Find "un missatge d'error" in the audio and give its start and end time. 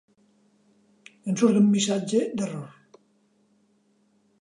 1.61-2.99